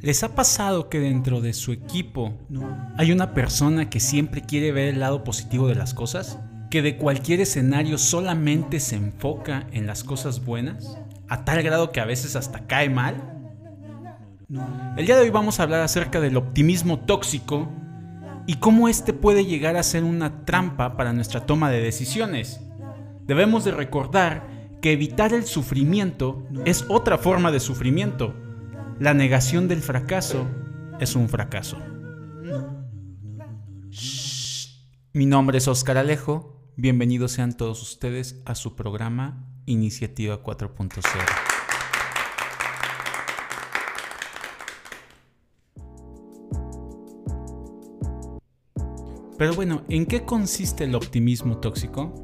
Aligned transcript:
¿Les 0.00 0.22
ha 0.22 0.34
pasado 0.34 0.88
que 0.88 1.00
dentro 1.00 1.40
de 1.40 1.52
su 1.52 1.72
equipo 1.72 2.34
hay 2.96 3.10
una 3.12 3.34
persona 3.34 3.90
que 3.90 4.00
siempre 4.00 4.42
quiere 4.42 4.70
ver 4.70 4.88
el 4.88 5.00
lado 5.00 5.24
positivo 5.24 5.66
de 5.68 5.74
las 5.74 5.94
cosas? 5.94 6.38
¿Que 6.70 6.82
de 6.82 6.96
cualquier 6.96 7.40
escenario 7.40 7.98
solamente 7.98 8.80
se 8.80 8.96
enfoca 8.96 9.66
en 9.72 9.86
las 9.86 10.04
cosas 10.04 10.44
buenas? 10.44 10.98
¿A 11.28 11.44
tal 11.44 11.62
grado 11.62 11.90
que 11.90 12.00
a 12.00 12.04
veces 12.04 12.36
hasta 12.36 12.66
cae 12.66 12.90
mal? 12.90 13.32
El 14.96 15.06
día 15.06 15.16
de 15.16 15.22
hoy 15.22 15.30
vamos 15.30 15.58
a 15.58 15.64
hablar 15.64 15.80
acerca 15.80 16.20
del 16.20 16.36
optimismo 16.36 17.00
tóxico 17.00 17.68
y 18.46 18.54
cómo 18.56 18.88
este 18.88 19.12
puede 19.12 19.44
llegar 19.44 19.76
a 19.76 19.82
ser 19.82 20.04
una 20.04 20.44
trampa 20.44 20.96
para 20.96 21.12
nuestra 21.12 21.46
toma 21.46 21.70
de 21.70 21.80
decisiones. 21.80 22.60
Debemos 23.26 23.64
de 23.64 23.72
recordar 23.72 24.55
que 24.86 24.92
evitar 24.92 25.32
el 25.32 25.44
sufrimiento 25.46 26.46
es 26.64 26.84
otra 26.88 27.18
forma 27.18 27.50
de 27.50 27.58
sufrimiento. 27.58 28.36
La 29.00 29.14
negación 29.14 29.66
del 29.66 29.82
fracaso 29.82 30.46
es 31.00 31.16
un 31.16 31.28
fracaso. 31.28 31.76
Mi 35.12 35.26
nombre 35.26 35.58
es 35.58 35.66
Oscar 35.66 35.98
Alejo. 35.98 36.70
Bienvenidos 36.76 37.32
sean 37.32 37.56
todos 37.56 37.82
ustedes 37.82 38.40
a 38.44 38.54
su 38.54 38.76
programa 38.76 39.44
Iniciativa 39.64 40.40
4.0. 40.44 41.02
Pero 49.36 49.52
bueno, 49.54 49.82
¿en 49.88 50.06
qué 50.06 50.24
consiste 50.24 50.84
el 50.84 50.94
optimismo 50.94 51.58
tóxico? 51.58 52.14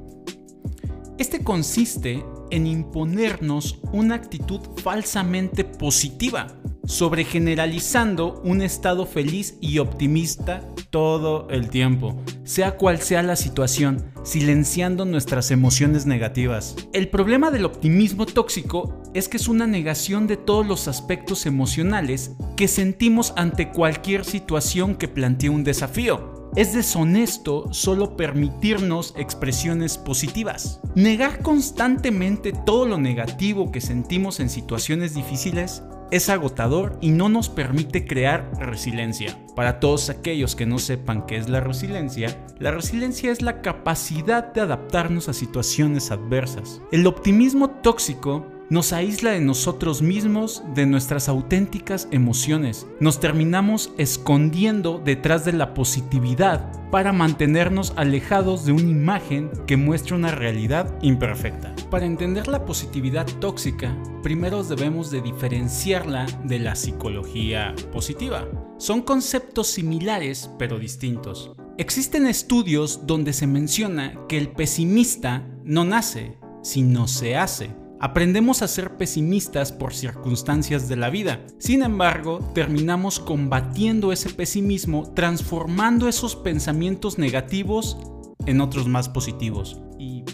Este 1.18 1.42
consiste 1.44 2.24
en 2.52 2.68
imponernos 2.68 3.80
una 3.92 4.14
actitud 4.14 4.60
falsamente 4.76 5.64
positiva, 5.64 6.46
sobre 6.84 7.24
generalizando 7.24 8.40
un 8.44 8.60
estado 8.62 9.06
feliz 9.06 9.56
y 9.60 9.78
optimista 9.78 10.62
todo 10.90 11.48
el 11.48 11.70
tiempo, 11.70 12.22
sea 12.44 12.76
cual 12.76 13.00
sea 13.00 13.22
la 13.22 13.36
situación, 13.36 14.12
silenciando 14.24 15.06
nuestras 15.06 15.50
emociones 15.50 16.04
negativas. 16.04 16.76
El 16.92 17.08
problema 17.08 17.50
del 17.50 17.64
optimismo 17.64 18.26
tóxico 18.26 19.02
es 19.14 19.28
que 19.28 19.38
es 19.38 19.48
una 19.48 19.66
negación 19.66 20.26
de 20.26 20.36
todos 20.36 20.66
los 20.66 20.88
aspectos 20.88 21.46
emocionales 21.46 22.32
que 22.56 22.68
sentimos 22.68 23.32
ante 23.36 23.70
cualquier 23.70 24.24
situación 24.26 24.96
que 24.96 25.08
plantee 25.08 25.48
un 25.48 25.64
desafío. 25.64 26.31
Es 26.54 26.74
deshonesto 26.74 27.72
solo 27.72 28.14
permitirnos 28.14 29.14
expresiones 29.16 29.96
positivas. 29.96 30.80
Negar 30.94 31.40
constantemente 31.40 32.52
todo 32.52 32.84
lo 32.84 32.98
negativo 32.98 33.72
que 33.72 33.80
sentimos 33.80 34.38
en 34.38 34.50
situaciones 34.50 35.14
difíciles 35.14 35.82
es 36.10 36.28
agotador 36.28 36.98
y 37.00 37.08
no 37.08 37.30
nos 37.30 37.48
permite 37.48 38.06
crear 38.06 38.50
resiliencia. 38.58 39.38
Para 39.56 39.80
todos 39.80 40.10
aquellos 40.10 40.54
que 40.54 40.66
no 40.66 40.78
sepan 40.78 41.24
qué 41.24 41.38
es 41.38 41.48
la 41.48 41.60
resiliencia, 41.60 42.44
la 42.58 42.70
resiliencia 42.70 43.32
es 43.32 43.40
la 43.40 43.62
capacidad 43.62 44.52
de 44.52 44.60
adaptarnos 44.60 45.30
a 45.30 45.32
situaciones 45.32 46.10
adversas. 46.10 46.82
El 46.92 47.06
optimismo 47.06 47.70
tóxico 47.70 48.46
nos 48.72 48.94
aísla 48.94 49.32
de 49.32 49.42
nosotros 49.42 50.00
mismos, 50.00 50.62
de 50.74 50.86
nuestras 50.86 51.28
auténticas 51.28 52.08
emociones. 52.10 52.86
Nos 53.00 53.20
terminamos 53.20 53.92
escondiendo 53.98 54.98
detrás 55.04 55.44
de 55.44 55.52
la 55.52 55.74
positividad 55.74 56.72
para 56.90 57.12
mantenernos 57.12 57.92
alejados 57.96 58.64
de 58.64 58.72
una 58.72 58.88
imagen 58.88 59.50
que 59.66 59.76
muestra 59.76 60.16
una 60.16 60.30
realidad 60.30 60.90
imperfecta. 61.02 61.74
Para 61.90 62.06
entender 62.06 62.48
la 62.48 62.64
positividad 62.64 63.26
tóxica, 63.40 63.94
primero 64.22 64.64
debemos 64.64 65.10
de 65.10 65.20
diferenciarla 65.20 66.24
de 66.44 66.58
la 66.58 66.74
psicología 66.74 67.74
positiva. 67.92 68.48
Son 68.78 69.02
conceptos 69.02 69.66
similares 69.66 70.48
pero 70.58 70.78
distintos. 70.78 71.52
Existen 71.76 72.26
estudios 72.26 73.06
donde 73.06 73.34
se 73.34 73.46
menciona 73.46 74.18
que 74.30 74.38
el 74.38 74.48
pesimista 74.48 75.46
no 75.62 75.84
nace, 75.84 76.38
sino 76.62 77.06
se 77.06 77.36
hace 77.36 77.81
Aprendemos 78.02 78.62
a 78.62 78.66
ser 78.66 78.96
pesimistas 78.96 79.70
por 79.70 79.94
circunstancias 79.94 80.88
de 80.88 80.96
la 80.96 81.08
vida. 81.08 81.46
Sin 81.58 81.84
embargo, 81.84 82.40
terminamos 82.52 83.20
combatiendo 83.20 84.10
ese 84.10 84.28
pesimismo, 84.30 85.12
transformando 85.14 86.08
esos 86.08 86.34
pensamientos 86.34 87.16
negativos 87.16 87.96
en 88.44 88.60
otros 88.60 88.88
más 88.88 89.08
positivos. 89.08 89.80
¿Y 90.00 90.24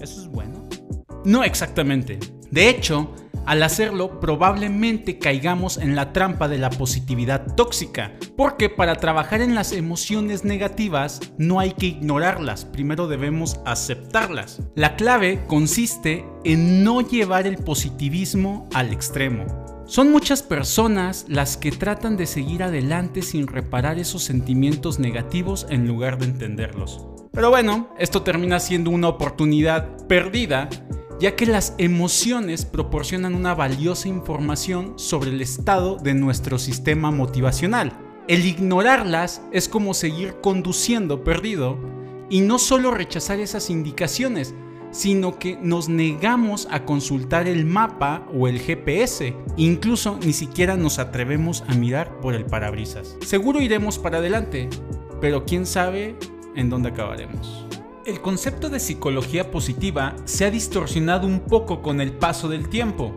eso 0.00 0.22
es 0.22 0.28
bueno? 0.28 0.66
No 1.26 1.44
exactamente. 1.44 2.18
De 2.50 2.70
hecho, 2.70 3.14
al 3.46 3.62
hacerlo, 3.62 4.18
probablemente 4.18 5.18
caigamos 5.18 5.78
en 5.78 5.94
la 5.94 6.12
trampa 6.12 6.48
de 6.48 6.58
la 6.58 6.68
positividad 6.70 7.54
tóxica, 7.54 8.12
porque 8.36 8.68
para 8.68 8.96
trabajar 8.96 9.40
en 9.40 9.54
las 9.54 9.72
emociones 9.72 10.44
negativas 10.44 11.20
no 11.38 11.60
hay 11.60 11.72
que 11.72 11.86
ignorarlas, 11.86 12.64
primero 12.64 13.06
debemos 13.06 13.60
aceptarlas. 13.64 14.60
La 14.74 14.96
clave 14.96 15.44
consiste 15.46 16.24
en 16.44 16.82
no 16.82 17.02
llevar 17.02 17.46
el 17.46 17.56
positivismo 17.58 18.68
al 18.74 18.92
extremo. 18.92 19.46
Son 19.86 20.10
muchas 20.10 20.42
personas 20.42 21.26
las 21.28 21.56
que 21.56 21.70
tratan 21.70 22.16
de 22.16 22.26
seguir 22.26 22.64
adelante 22.64 23.22
sin 23.22 23.46
reparar 23.46 24.00
esos 24.00 24.24
sentimientos 24.24 24.98
negativos 24.98 25.68
en 25.70 25.86
lugar 25.86 26.18
de 26.18 26.24
entenderlos. 26.24 27.06
Pero 27.30 27.50
bueno, 27.50 27.90
esto 27.96 28.22
termina 28.22 28.58
siendo 28.58 28.90
una 28.90 29.08
oportunidad 29.08 30.06
perdida 30.08 30.68
ya 31.20 31.36
que 31.36 31.46
las 31.46 31.74
emociones 31.78 32.64
proporcionan 32.64 33.34
una 33.34 33.54
valiosa 33.54 34.08
información 34.08 34.94
sobre 34.96 35.30
el 35.30 35.40
estado 35.40 35.96
de 35.96 36.14
nuestro 36.14 36.58
sistema 36.58 37.10
motivacional. 37.10 37.92
El 38.28 38.44
ignorarlas 38.44 39.42
es 39.52 39.68
como 39.68 39.94
seguir 39.94 40.36
conduciendo 40.40 41.24
perdido 41.24 41.78
y 42.28 42.40
no 42.40 42.58
solo 42.58 42.90
rechazar 42.90 43.40
esas 43.40 43.70
indicaciones, 43.70 44.54
sino 44.90 45.38
que 45.38 45.58
nos 45.60 45.88
negamos 45.88 46.68
a 46.70 46.84
consultar 46.84 47.46
el 47.48 47.66
mapa 47.66 48.26
o 48.34 48.48
el 48.48 48.58
GPS, 48.58 49.36
incluso 49.56 50.18
ni 50.24 50.32
siquiera 50.32 50.76
nos 50.76 50.98
atrevemos 50.98 51.64
a 51.68 51.74
mirar 51.74 52.20
por 52.20 52.34
el 52.34 52.46
parabrisas. 52.46 53.16
Seguro 53.24 53.60
iremos 53.60 53.98
para 53.98 54.18
adelante, 54.18 54.68
pero 55.20 55.44
quién 55.44 55.66
sabe 55.66 56.16
en 56.54 56.70
dónde 56.70 56.88
acabaremos. 56.88 57.65
El 58.06 58.20
concepto 58.20 58.68
de 58.68 58.78
psicología 58.78 59.50
positiva 59.50 60.14
se 60.26 60.44
ha 60.44 60.50
distorsionado 60.52 61.26
un 61.26 61.40
poco 61.40 61.82
con 61.82 62.00
el 62.00 62.12
paso 62.12 62.48
del 62.48 62.68
tiempo. 62.68 63.12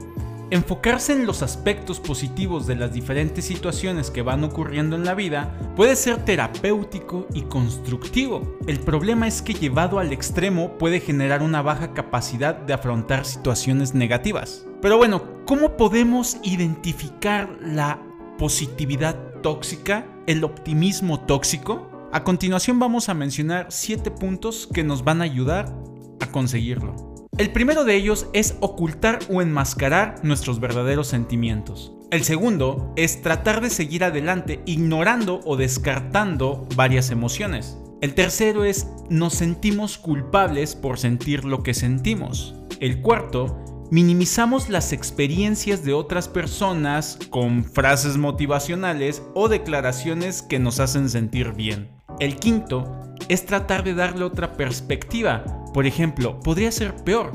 Enfocarse 0.49 1.13
en 1.13 1.27
los 1.27 1.43
aspectos 1.43 1.99
positivos 1.99 2.65
de 2.65 2.75
las 2.75 2.91
diferentes 2.91 3.45
situaciones 3.45 4.09
que 4.09 4.23
van 4.23 4.43
ocurriendo 4.43 4.95
en 4.95 5.05
la 5.05 5.13
vida 5.13 5.55
puede 5.75 5.95
ser 5.95 6.25
terapéutico 6.25 7.27
y 7.35 7.43
constructivo. 7.43 8.57
El 8.65 8.79
problema 8.79 9.27
es 9.27 9.43
que 9.43 9.53
llevado 9.53 9.99
al 9.99 10.11
extremo 10.11 10.79
puede 10.79 10.99
generar 11.01 11.43
una 11.43 11.61
baja 11.61 11.93
capacidad 11.93 12.55
de 12.55 12.73
afrontar 12.73 13.25
situaciones 13.25 13.93
negativas. 13.93 14.65
Pero 14.81 14.97
bueno, 14.97 15.21
¿cómo 15.45 15.77
podemos 15.77 16.37
identificar 16.41 17.55
la 17.61 18.01
positividad 18.39 19.15
tóxica, 19.43 20.07
el 20.25 20.43
optimismo 20.43 21.19
tóxico? 21.19 21.88
A 22.11 22.23
continuación 22.23 22.79
vamos 22.79 23.07
a 23.07 23.13
mencionar 23.13 23.67
7 23.69 24.09
puntos 24.09 24.67
que 24.73 24.83
nos 24.83 25.03
van 25.03 25.21
a 25.21 25.25
ayudar 25.25 25.71
a 26.19 26.31
conseguirlo. 26.31 27.27
El 27.37 27.51
primero 27.51 27.85
de 27.85 27.95
ellos 27.95 28.25
es 28.33 28.55
ocultar 28.61 29.19
o 29.29 29.43
enmascarar 29.43 30.15
nuestros 30.23 30.59
verdaderos 30.59 31.07
sentimientos. 31.07 31.93
El 32.09 32.23
segundo 32.23 32.91
es 32.95 33.21
tratar 33.21 33.61
de 33.61 33.69
seguir 33.69 34.03
adelante 34.03 34.59
ignorando 34.65 35.41
o 35.45 35.55
descartando 35.55 36.67
varias 36.75 37.11
emociones. 37.11 37.77
El 38.01 38.15
tercero 38.15 38.65
es 38.65 38.87
nos 39.11 39.35
sentimos 39.35 39.99
culpables 39.99 40.75
por 40.75 40.97
sentir 40.97 41.45
lo 41.45 41.61
que 41.61 41.75
sentimos. 41.75 42.55
El 42.79 43.03
cuarto, 43.03 43.87
minimizamos 43.91 44.69
las 44.69 44.93
experiencias 44.93 45.83
de 45.83 45.93
otras 45.93 46.27
personas 46.27 47.19
con 47.29 47.63
frases 47.63 48.17
motivacionales 48.17 49.21
o 49.35 49.47
declaraciones 49.47 50.41
que 50.41 50.57
nos 50.57 50.79
hacen 50.79 51.07
sentir 51.07 51.53
bien. 51.53 51.98
El 52.19 52.35
quinto 52.35 53.15
es 53.29 53.45
tratar 53.45 53.85
de 53.85 53.93
darle 53.93 54.25
otra 54.25 54.53
perspectiva. 54.57 55.45
Por 55.73 55.85
ejemplo, 55.85 56.39
podría 56.41 56.69
ser 56.69 56.93
peor, 56.95 57.31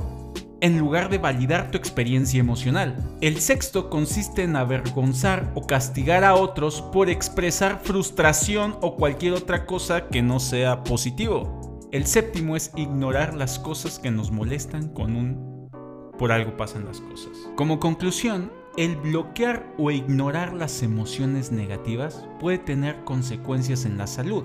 en 0.61 0.79
lugar 0.79 1.09
de 1.09 1.17
validar 1.17 1.71
tu 1.71 1.79
experiencia 1.79 2.39
emocional. 2.39 2.97
El 3.23 3.41
sexto 3.41 3.89
consiste 3.89 4.43
en 4.43 4.57
avergonzar 4.57 5.53
o 5.55 5.67
castigar 5.67 6.23
a 6.23 6.35
otros 6.35 6.83
por 6.83 7.09
expresar 7.09 7.81
frustración 7.83 8.77
o 8.83 8.97
cualquier 8.97 9.33
otra 9.33 9.65
cosa 9.65 10.09
que 10.09 10.21
no 10.21 10.39
sea 10.39 10.85
positivo. 10.85 11.89
El 11.91 12.07
séptimo 12.07 12.55
es 12.55 12.71
ignorar 12.77 13.33
las 13.33 13.59
cosas 13.59 13.99
que 13.99 14.11
nos 14.11 14.31
molestan 14.31 14.89
con 14.89 15.17
un 15.17 15.55
por 16.19 16.31
algo 16.31 16.57
pasan 16.57 16.85
las 16.85 17.01
cosas. 17.01 17.33
Como 17.57 17.81
conclusión, 17.81 18.53
el 18.77 18.97
bloquear 18.97 19.67
o 19.79 19.91
ignorar 19.91 20.53
las 20.53 20.83
emociones 20.83 21.51
negativas 21.51 22.25
puede 22.39 22.59
tener 22.59 23.03
consecuencias 23.05 23.85
en 23.85 23.99
la 23.99 24.07
salud. 24.07 24.45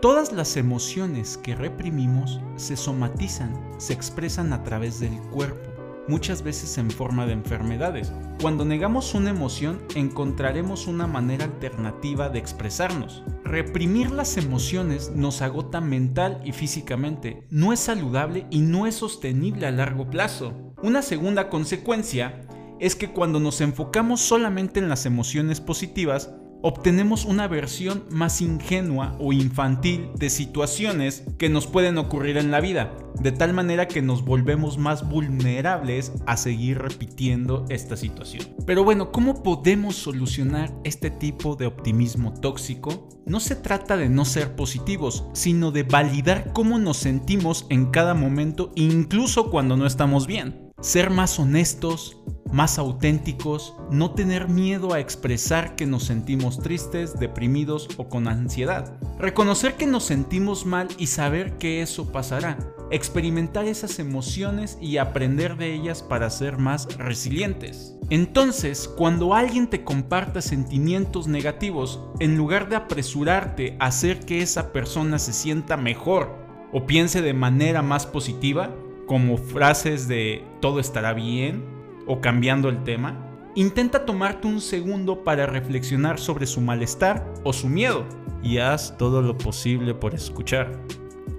Todas 0.00 0.32
las 0.32 0.56
emociones 0.56 1.36
que 1.36 1.56
reprimimos 1.56 2.38
se 2.54 2.76
somatizan, 2.76 3.52
se 3.78 3.94
expresan 3.94 4.52
a 4.52 4.62
través 4.62 5.00
del 5.00 5.18
cuerpo. 5.32 5.68
muchas 6.06 6.42
veces 6.42 6.78
en 6.78 6.90
forma 6.90 7.26
de 7.26 7.32
enfermedades. 7.32 8.10
Cuando 8.40 8.64
negamos 8.64 9.12
una 9.14 9.28
emoción 9.28 9.82
encontraremos 9.94 10.86
una 10.86 11.06
manera 11.06 11.44
alternativa 11.44 12.30
de 12.30 12.38
expresarnos. 12.38 13.22
Reprimir 13.44 14.10
las 14.10 14.38
emociones 14.38 15.12
nos 15.14 15.42
agota 15.42 15.82
mental 15.82 16.40
y 16.46 16.52
físicamente, 16.52 17.46
no 17.50 17.74
es 17.74 17.80
saludable 17.80 18.46
y 18.50 18.60
no 18.60 18.86
es 18.86 18.94
sostenible 18.94 19.66
a 19.66 19.70
largo 19.70 20.08
plazo. 20.08 20.54
Una 20.82 21.02
segunda 21.02 21.50
consecuencia 21.50 22.46
es 22.80 22.96
que 22.96 23.10
cuando 23.10 23.38
nos 23.38 23.60
enfocamos 23.60 24.22
solamente 24.22 24.80
en 24.80 24.88
las 24.88 25.04
emociones 25.04 25.60
positivas, 25.60 26.30
obtenemos 26.62 27.24
una 27.24 27.48
versión 27.48 28.04
más 28.10 28.40
ingenua 28.40 29.16
o 29.18 29.32
infantil 29.32 30.10
de 30.16 30.30
situaciones 30.30 31.24
que 31.38 31.48
nos 31.48 31.66
pueden 31.66 31.98
ocurrir 31.98 32.36
en 32.36 32.50
la 32.50 32.60
vida, 32.60 32.96
de 33.20 33.32
tal 33.32 33.52
manera 33.52 33.88
que 33.88 34.02
nos 34.02 34.24
volvemos 34.24 34.78
más 34.78 35.08
vulnerables 35.08 36.12
a 36.26 36.36
seguir 36.36 36.78
repitiendo 36.78 37.64
esta 37.68 37.96
situación. 37.96 38.44
Pero 38.66 38.84
bueno, 38.84 39.12
¿cómo 39.12 39.42
podemos 39.42 39.96
solucionar 39.96 40.72
este 40.84 41.10
tipo 41.10 41.56
de 41.56 41.66
optimismo 41.66 42.34
tóxico? 42.34 43.08
No 43.26 43.40
se 43.40 43.56
trata 43.56 43.96
de 43.96 44.08
no 44.08 44.24
ser 44.24 44.56
positivos, 44.56 45.24
sino 45.32 45.70
de 45.70 45.82
validar 45.82 46.52
cómo 46.52 46.78
nos 46.78 46.96
sentimos 46.96 47.66
en 47.68 47.90
cada 47.90 48.14
momento, 48.14 48.72
incluso 48.74 49.50
cuando 49.50 49.76
no 49.76 49.86
estamos 49.86 50.26
bien. 50.26 50.67
Ser 50.80 51.10
más 51.10 51.40
honestos, 51.40 52.18
más 52.52 52.78
auténticos, 52.78 53.74
no 53.90 54.12
tener 54.12 54.48
miedo 54.48 54.94
a 54.94 55.00
expresar 55.00 55.74
que 55.74 55.86
nos 55.86 56.04
sentimos 56.04 56.60
tristes, 56.60 57.18
deprimidos 57.18 57.88
o 57.96 58.08
con 58.08 58.28
ansiedad. 58.28 58.96
Reconocer 59.18 59.74
que 59.74 59.88
nos 59.88 60.04
sentimos 60.04 60.66
mal 60.66 60.86
y 60.96 61.08
saber 61.08 61.58
que 61.58 61.82
eso 61.82 62.12
pasará. 62.12 62.56
Experimentar 62.92 63.66
esas 63.66 63.98
emociones 63.98 64.78
y 64.80 64.98
aprender 64.98 65.56
de 65.56 65.74
ellas 65.74 66.02
para 66.02 66.30
ser 66.30 66.58
más 66.58 66.86
resilientes. 66.96 67.96
Entonces, 68.08 68.86
cuando 68.86 69.34
alguien 69.34 69.66
te 69.66 69.82
comparta 69.82 70.40
sentimientos 70.40 71.26
negativos, 71.26 72.00
en 72.20 72.36
lugar 72.36 72.68
de 72.68 72.76
apresurarte 72.76 73.76
a 73.80 73.86
hacer 73.86 74.20
que 74.20 74.42
esa 74.42 74.72
persona 74.72 75.18
se 75.18 75.32
sienta 75.32 75.76
mejor 75.76 76.34
o 76.72 76.86
piense 76.86 77.20
de 77.20 77.34
manera 77.34 77.82
más 77.82 78.06
positiva, 78.06 78.70
como 79.08 79.38
frases 79.38 80.06
de 80.06 80.44
todo 80.60 80.78
estará 80.78 81.14
bien, 81.14 81.64
o 82.06 82.20
cambiando 82.20 82.68
el 82.68 82.84
tema, 82.84 83.16
intenta 83.54 84.04
tomarte 84.04 84.46
un 84.46 84.60
segundo 84.60 85.24
para 85.24 85.46
reflexionar 85.46 86.20
sobre 86.20 86.46
su 86.46 86.60
malestar 86.60 87.26
o 87.42 87.52
su 87.52 87.68
miedo 87.68 88.04
y 88.42 88.58
haz 88.58 88.96
todo 88.96 89.20
lo 89.20 89.36
posible 89.36 89.94
por 89.94 90.14
escuchar, 90.14 90.80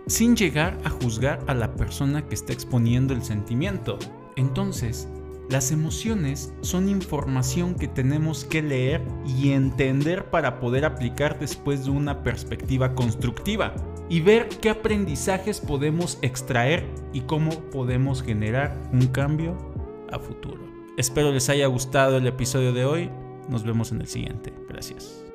sin 0.08 0.36
llegar 0.36 0.78
a 0.84 0.90
juzgar 0.90 1.40
a 1.48 1.54
la 1.54 1.76
persona 1.76 2.26
que 2.26 2.36
está 2.36 2.54
exponiendo 2.54 3.14
el 3.14 3.24
sentimiento. 3.24 4.00
Entonces, 4.36 5.08
las 5.50 5.72
emociones 5.72 6.54
son 6.62 6.90
información 6.90 7.76
que 7.76 7.88
tenemos 7.88 8.46
que 8.46 8.62
leer 8.62 9.02
y 9.26 9.52
entender 9.52 10.30
para 10.30 10.60
poder 10.60 10.86
aplicar 10.86 11.40
después 11.40 11.86
de 11.86 11.92
una 11.92 12.22
perspectiva 12.24 12.94
constructiva 12.94 13.74
y 14.10 14.22
ver 14.22 14.50
qué 14.50 14.70
aprendizajes 14.70 15.62
podemos 15.62 16.18
extraer 16.22 16.86
y 17.14 17.22
cómo 17.22 17.52
podemos 17.70 18.24
generar 18.24 18.76
un 18.92 19.08
cambio 19.08 19.56
a 20.12 20.20
futuro. 20.20 20.64
Espero 20.98 21.32
les 21.32 21.50
haya 21.50 21.68
gustado 21.68 22.18
el 22.18 22.28
episodio 22.28 22.74
de 22.74 22.86
hoy. 22.86 23.10
Nos 23.48 23.64
vemos 23.64 23.92
en 23.92 24.02
el 24.02 24.08
siguiente. 24.08 24.54
Gracias. 24.68 25.29